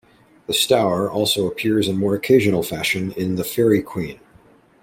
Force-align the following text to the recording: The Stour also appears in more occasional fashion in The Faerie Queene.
The 0.47 0.53
Stour 0.55 1.11
also 1.11 1.45
appears 1.45 1.87
in 1.87 1.95
more 1.99 2.15
occasional 2.15 2.63
fashion 2.63 3.11
in 3.11 3.35
The 3.35 3.43
Faerie 3.43 3.83
Queene. 3.83 4.19